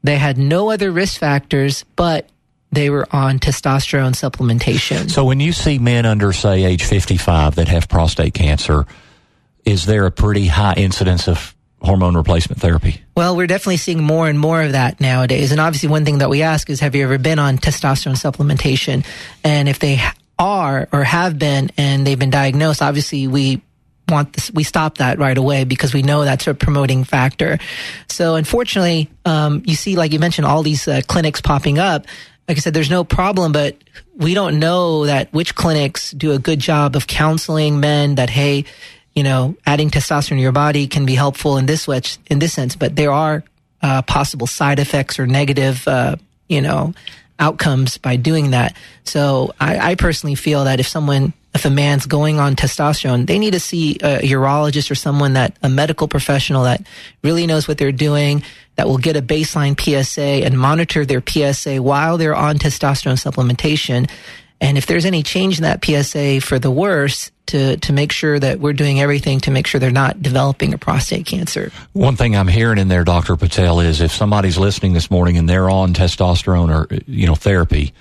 [0.04, 2.30] They had no other risk factors, but
[2.72, 5.10] they were on testosterone supplementation.
[5.10, 8.86] So when you see men under, say, age 55 that have prostate cancer,
[9.66, 13.02] is there a pretty high incidence of hormone replacement therapy?
[13.16, 15.52] Well, we're definitely seeing more and more of that nowadays.
[15.52, 19.06] And obviously, one thing that we ask is have you ever been on testosterone supplementation?
[19.44, 20.00] And if they
[20.38, 23.62] are or have been and they've been diagnosed, obviously, we
[24.08, 27.58] want this, we stop that right away because we know that's a promoting factor.
[28.10, 32.06] So, unfortunately, um, you see, like you mentioned, all these uh, clinics popping up.
[32.48, 33.78] Like I said, there's no problem, but
[34.16, 38.66] we don't know that which clinics do a good job of counseling men that, hey,
[39.16, 42.54] you know, adding testosterone to your body can be helpful in this way, in this
[42.54, 43.44] sense, but there are
[43.82, 46.16] uh, possible side effects or negative, uh,
[46.48, 46.94] you know,
[47.40, 48.76] outcomes by doing that.
[49.04, 53.40] So I, I, personally feel that if someone, if a man's going on testosterone, they
[53.40, 56.86] need to see a urologist or someone that, a medical professional that
[57.24, 58.44] really knows what they're doing,
[58.76, 64.10] that will get a baseline PSA and monitor their PSA while they're on testosterone supplementation.
[64.62, 68.40] And if there's any change in that PSA for the worse, to, to make sure
[68.40, 71.70] that we're doing everything to make sure they're not developing a prostate cancer.
[71.92, 73.36] One thing I'm hearing in there, Dr.
[73.36, 77.94] Patel, is if somebody's listening this morning and they're on testosterone or, you know, therapy,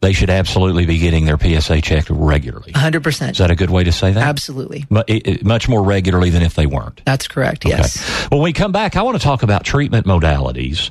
[0.00, 2.72] they should absolutely be getting their PSA checked regularly.
[2.72, 3.30] 100%.
[3.32, 4.22] Is that a good way to say that?
[4.22, 4.84] Absolutely.
[5.42, 7.00] Much more regularly than if they weren't.
[7.04, 7.96] That's correct, yes.
[7.96, 8.36] Okay.
[8.36, 10.90] When we come back, I want to talk about treatment modalities.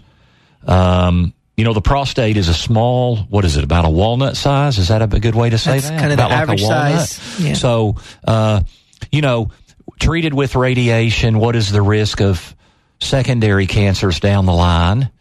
[0.67, 4.79] Um, you know, the prostate is a small, what is it, about a walnut size?
[4.79, 5.99] Is that a good way to say That's that?
[5.99, 7.39] kind of about the average size.
[7.39, 7.53] Yeah.
[7.53, 7.95] So,
[8.27, 8.61] uh,
[9.11, 9.51] you know,
[9.99, 12.55] treated with radiation, what is the risk of
[12.99, 15.11] secondary cancers down the line?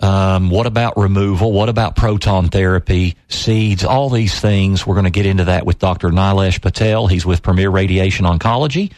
[0.00, 1.52] Um, what about removal?
[1.52, 4.86] What about proton therapy, seeds, all these things?
[4.86, 6.08] We're going to get into that with Dr.
[6.08, 7.06] Nilesh Patel.
[7.06, 8.92] He's with Premier Radiation Oncology.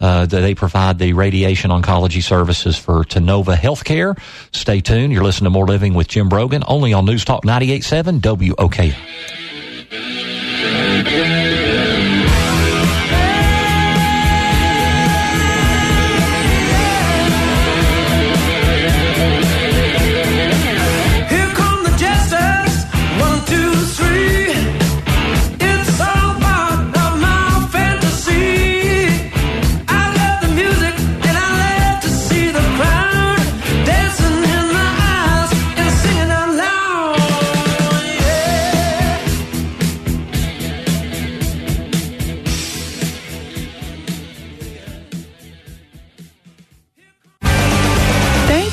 [0.00, 4.18] Uh, they provide the radiation oncology services for Tennova Healthcare.
[4.52, 5.12] Stay tuned.
[5.12, 8.20] You're listening to More Living with Jim Brogan, only on News Talk 98.7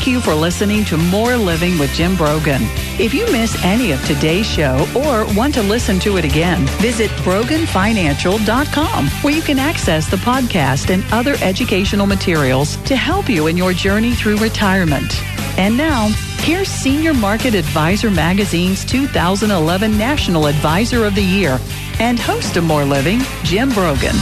[0.06, 0.24] WOK.
[0.24, 2.62] for listening to More Living with Jim Brogan.
[3.00, 7.10] If you miss any of today's show or want to listen to it again, visit
[7.22, 13.58] BroganFinancial.com where you can access the podcast and other educational materials to help you in
[13.58, 15.12] your journey through retirement.
[15.58, 21.60] And now, here's Senior Market Advisor Magazine's 2011 National Advisor of the Year
[22.00, 24.16] and host of More Living, Jim Brogan.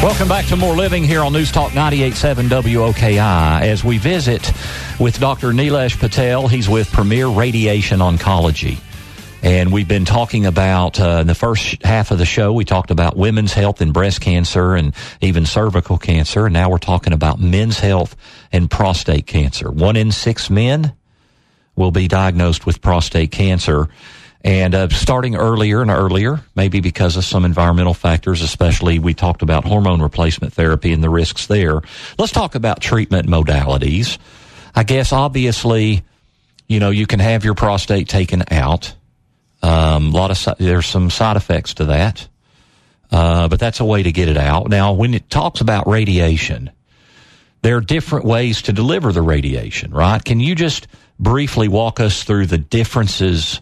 [0.00, 3.18] Welcome back to More Living here on News Talk 98.7 WOKI
[3.62, 4.52] as we visit
[5.00, 5.48] with Dr.
[5.48, 6.46] Nilesh Patel.
[6.46, 8.78] He's with Premier Radiation Oncology.
[9.42, 12.92] And we've been talking about, uh, in the first half of the show, we talked
[12.92, 16.46] about women's health and breast cancer and even cervical cancer.
[16.46, 18.14] And now we're talking about men's health
[18.52, 19.68] and prostate cancer.
[19.68, 20.92] One in six men
[21.74, 23.88] will be diagnosed with prostate cancer
[24.44, 29.42] and uh, starting earlier and earlier, maybe because of some environmental factors, especially we talked
[29.42, 31.80] about hormone replacement therapy and the risks there.
[32.18, 34.18] Let's talk about treatment modalities.
[34.74, 36.04] I guess obviously,
[36.68, 38.94] you know, you can have your prostate taken out.
[39.60, 42.28] Um, a lot of there's some side effects to that,
[43.10, 44.68] uh, but that's a way to get it out.
[44.68, 46.70] Now, when it talks about radiation,
[47.62, 50.24] there are different ways to deliver the radiation, right?
[50.24, 50.86] Can you just
[51.18, 53.60] briefly walk us through the differences?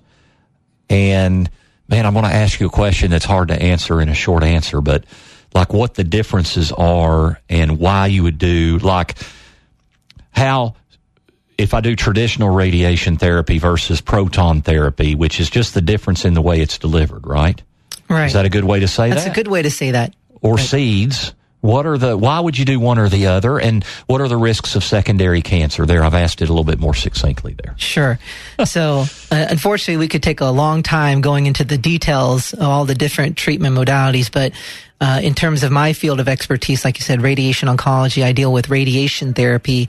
[0.89, 1.51] And
[1.89, 4.43] man, I'm going to ask you a question that's hard to answer in a short
[4.43, 5.05] answer, but
[5.55, 9.17] like what the differences are and why you would do like
[10.31, 10.75] how
[11.59, 16.35] if I do traditional radiation therapy versus proton therapy, which is just the difference in
[16.35, 17.61] the way it's delivered, right?
[18.09, 18.27] Right.
[18.27, 19.29] Is that a good way to say That's that?
[19.29, 20.15] That's a good way to say that.
[20.43, 20.65] Or right.
[20.65, 21.33] seeds.
[21.61, 23.59] What are the, why would you do one or the other?
[23.59, 26.05] And what are the risks of secondary cancer there?
[26.05, 27.75] I've asked it a little bit more succinctly there.
[27.77, 28.19] Sure.
[28.65, 32.85] so, uh, unfortunately, we could take a long time going into the details of all
[32.85, 34.53] the different treatment modalities, but
[35.01, 38.53] uh, in terms of my field of expertise, like you said, radiation oncology, I deal
[38.53, 39.89] with radiation therapy.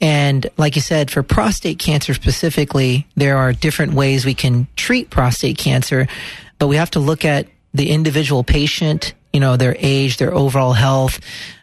[0.00, 5.10] And like you said, for prostate cancer specifically, there are different ways we can treat
[5.10, 6.08] prostate cancer,
[6.58, 10.72] but we have to look at the individual patient you know, their age, their overall
[10.72, 11.20] health,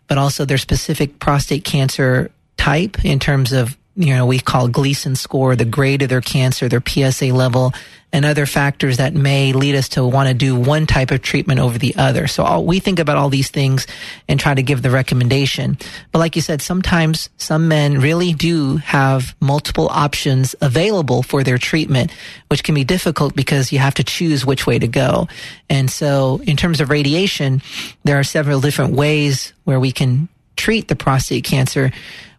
[0.07, 5.15] but also their specific prostate cancer type in terms of, you know, we call Gleason
[5.15, 7.73] score, the grade of their cancer, their PSA level,
[8.11, 11.59] and other factors that may lead us to want to do one type of treatment
[11.59, 12.27] over the other.
[12.27, 13.87] So all, we think about all these things
[14.29, 15.77] and try to give the recommendation.
[16.11, 21.57] But like you said, sometimes some men really do have multiple options available for their
[21.57, 22.11] treatment,
[22.47, 25.27] which can be difficult because you have to choose which way to go.
[25.69, 27.61] And so in terms of radiation,
[28.05, 31.91] there are several different ways where we can treat the prostate cancer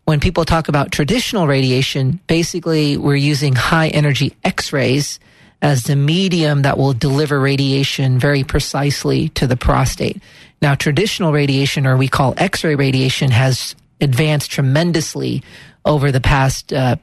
[0.07, 5.19] when people talk about traditional radiation, basically we're using high energy X-rays
[5.61, 10.23] as the medium that will deliver radiation very precisely to the prostate.
[10.63, 15.43] Now, traditional radiation, or we call X-ray radiation, has advanced tremendously
[15.85, 16.97] over the past uh,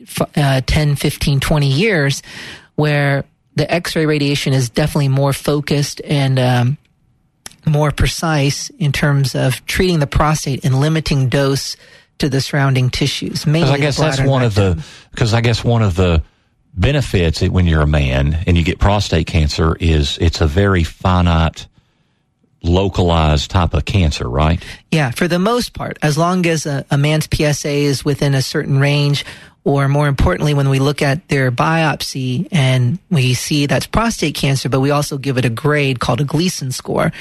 [0.00, 2.22] f- uh, 10, 15, 20 years,
[2.74, 3.24] where
[3.54, 6.78] the X-ray radiation is definitely more focused and um,
[7.66, 11.76] more precise in terms of treating the prostate and limiting dose
[12.20, 13.46] to the surrounding tissues.
[13.46, 16.22] Mainly, I guess that's one of the because I guess one of the
[16.74, 21.66] benefits when you're a man and you get prostate cancer is it's a very finite
[22.62, 24.62] localized type of cancer, right?
[24.90, 28.42] Yeah, for the most part, as long as a, a, man's PSA is within a
[28.42, 29.24] certain range,
[29.64, 34.68] or more importantly, when we look at their biopsy and we see that's prostate cancer,
[34.68, 37.12] but we also give it a grade called a Gleason score.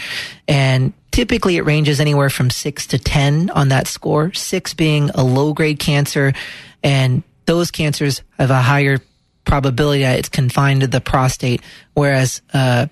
[0.47, 5.21] And typically it ranges anywhere from six to 10 on that score, six being a
[5.21, 6.31] low grade cancer.
[6.81, 8.99] And those cancers have a higher
[9.43, 11.61] probability that it's confined to the prostate,
[11.93, 12.87] whereas, uh,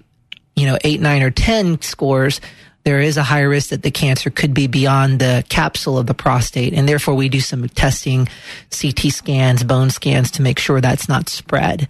[0.57, 2.41] you know, eight, nine, or 10 scores,
[2.83, 6.13] there is a higher risk that the cancer could be beyond the capsule of the
[6.13, 6.73] prostate.
[6.73, 8.27] And therefore, we do some testing,
[8.77, 11.87] CT scans, bone scans to make sure that's not spread.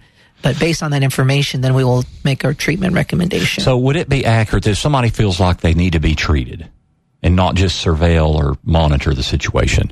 [0.47, 3.65] But based on that information, then we will make our treatment recommendation.
[3.65, 6.69] So, would it be accurate if somebody feels like they need to be treated
[7.21, 9.91] and not just surveil or monitor the situation,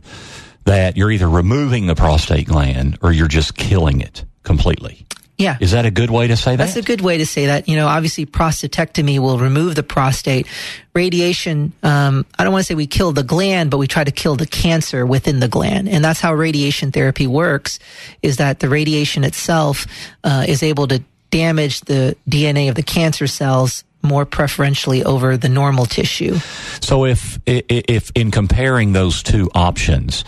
[0.63, 5.05] that you're either removing the prostate gland or you're just killing it completely?
[5.37, 5.57] Yeah.
[5.59, 6.63] Is that a good way to say that?
[6.63, 7.67] That's a good way to say that.
[7.67, 10.47] You know, obviously prostatectomy will remove the prostate.
[10.93, 14.11] Radiation, um, I don't want to say we kill the gland, but we try to
[14.11, 15.89] kill the cancer within the gland.
[15.89, 17.79] And that's how radiation therapy works,
[18.21, 19.87] is that the radiation itself,
[20.23, 25.49] uh, is able to damage the DNA of the cancer cells more preferentially over the
[25.49, 26.37] normal tissue.
[26.79, 30.23] So if, if in comparing those two options,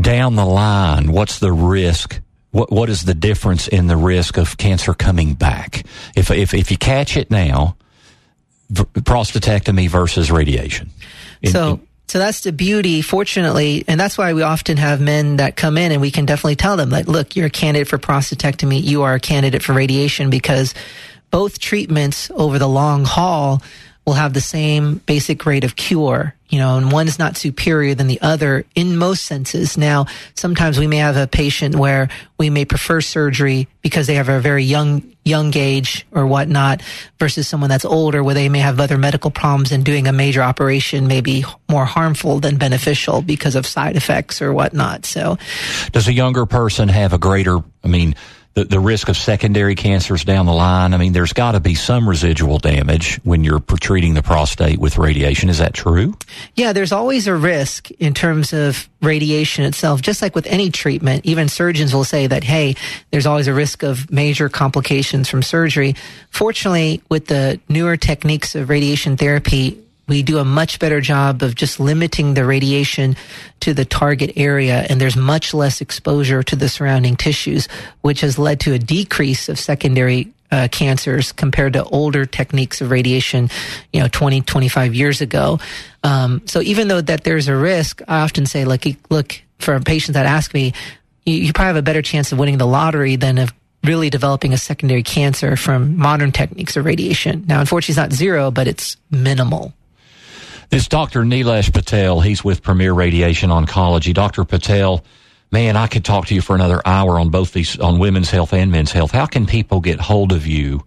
[0.00, 2.20] down the line, what's the risk
[2.54, 5.84] what what is the difference in the risk of cancer coming back?
[6.14, 7.76] If if if you catch it now
[8.70, 10.90] v- prostatectomy versus radiation.
[11.42, 15.38] In, so in, so that's the beauty fortunately and that's why we often have men
[15.38, 17.98] that come in and we can definitely tell them like look you're a candidate for
[17.98, 20.74] prostatectomy you are a candidate for radiation because
[21.30, 23.62] both treatments over the long haul
[24.06, 27.96] will have the same basic rate of cure you know, and one is not superior
[27.96, 29.76] than the other in most senses.
[29.76, 34.28] Now, sometimes we may have a patient where we may prefer surgery because they have
[34.28, 36.80] a very young, young age or whatnot
[37.18, 40.42] versus someone that's older where they may have other medical problems and doing a major
[40.42, 45.06] operation may be more harmful than beneficial because of side effects or whatnot.
[45.06, 45.36] So
[45.90, 48.14] does a younger person have a greater, I mean,
[48.54, 50.94] the, the risk of secondary cancers down the line?
[50.94, 54.98] I mean, there's got to be some residual damage when you're treating the prostate with
[54.98, 55.48] radiation.
[55.48, 56.16] Is that true?
[56.54, 60.00] Yeah, there's always a risk in terms of radiation itself.
[60.02, 62.76] Just like with any treatment, even surgeons will say that, hey,
[63.10, 65.94] there's always a risk of major complications from surgery.
[66.30, 71.54] Fortunately, with the newer techniques of radiation therapy, we do a much better job of
[71.54, 73.16] just limiting the radiation
[73.60, 77.68] to the target area and there's much less exposure to the surrounding tissues
[78.02, 82.90] which has led to a decrease of secondary uh, cancers compared to older techniques of
[82.90, 83.48] radiation
[83.92, 85.58] you know 20 25 years ago.
[86.02, 90.14] Um, so even though that there's a risk i often say look look for patients
[90.14, 90.72] that ask me
[91.24, 93.52] you, you probably have a better chance of winning the lottery than of
[93.82, 97.44] really developing a secondary cancer from modern techniques of radiation.
[97.48, 99.72] Now unfortunately it's not zero but it's minimal
[100.74, 101.22] it's Dr.
[101.22, 102.20] Nilesh Patel.
[102.20, 104.12] He's with Premier Radiation Oncology.
[104.12, 104.44] Dr.
[104.44, 105.04] Patel,
[105.52, 108.52] man, I could talk to you for another hour on both these, on women's health
[108.52, 109.12] and men's health.
[109.12, 110.84] How can people get hold of you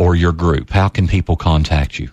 [0.00, 0.70] or your group?
[0.70, 2.08] How can people contact you?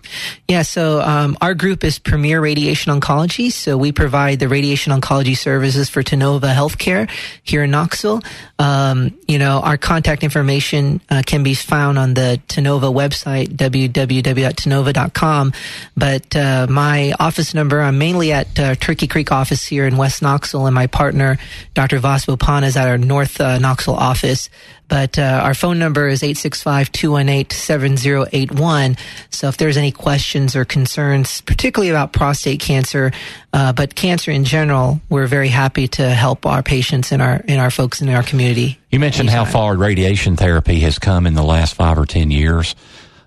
[0.46, 3.50] Yeah, so um, our group is Premier Radiation Oncology.
[3.50, 7.10] So we provide the radiation oncology services for Tennova Healthcare
[7.42, 8.20] here in Knoxville.
[8.58, 15.52] Um, you know, our contact information uh, can be found on the Tennova website, www.tennova.com.
[15.96, 20.20] But uh, my office number, I'm mainly at uh, Turkey Creek office here in West
[20.20, 21.38] Knoxville, and my partner,
[21.72, 22.00] Dr.
[22.00, 24.50] Vasbopan, is at our North uh, Knoxville office.
[24.88, 28.98] But uh, our phone number is 865-218-7081.
[29.30, 33.12] So if there's any questions or concerns, particularly about prostate cancer,
[33.52, 37.60] uh, but cancer in general, we're very happy to help our patients and our and
[37.60, 38.78] our folks in our community.
[38.90, 39.44] You mentioned anytime.
[39.46, 42.74] how far radiation therapy has come in the last five or ten years.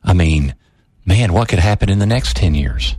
[0.04, 0.56] I mean,
[1.06, 2.96] man, what could happen in the next ten years?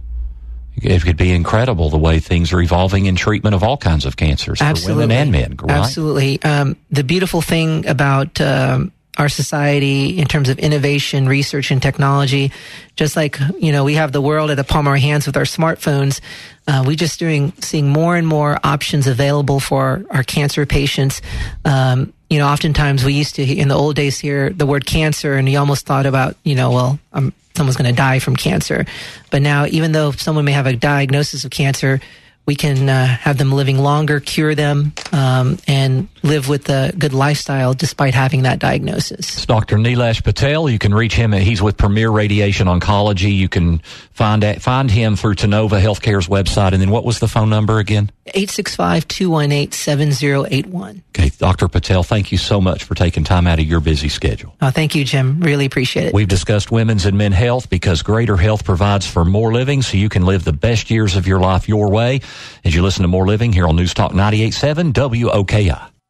[0.77, 4.17] It could be incredible the way things are evolving in treatment of all kinds of
[4.17, 4.95] cancers Absolutely.
[4.95, 5.57] for women and men.
[5.61, 5.79] Right?
[5.79, 6.43] Absolutely.
[6.43, 12.51] Um, the beautiful thing about um, our society in terms of innovation, research, and technology,
[12.97, 15.37] just like you know, we have the world at the palm of our hands with
[15.37, 16.21] our smartphones.
[16.67, 21.21] Uh, we just doing seeing more and more options available for our cancer patients.
[21.65, 25.35] Um, you know, oftentimes we used to in the old days hear the word cancer,
[25.35, 28.85] and you almost thought about you know, well, I'm someone's going to die from cancer.
[29.31, 32.01] But now, even though someone may have a diagnosis of cancer,
[32.47, 37.13] we can uh, have them living longer, cure them, um, and live with a good
[37.13, 39.37] lifestyle despite having that diagnosis.
[39.37, 39.77] It's Dr.
[39.77, 40.69] Nilesh Patel.
[40.69, 41.33] You can reach him.
[41.33, 43.35] He's with Premier Radiation Oncology.
[43.35, 43.79] You can
[44.13, 46.73] find find him through Tennova Healthcare's website.
[46.73, 48.11] And then what was the phone number again?
[48.35, 51.03] 865-218-7081.
[51.11, 51.69] Okay, Dr.
[51.69, 54.55] Patel, thank you so much for taking time out of your busy schedule.
[54.63, 55.41] Oh, thank you, Jim.
[55.41, 56.15] Really appreciate it.
[56.15, 60.09] We've discussed women's and men health because greater health provides for more living so you
[60.09, 62.21] can live the best years of your life your way
[62.65, 65.92] as you listen to More Living here on News Talk 98.7 WOKI.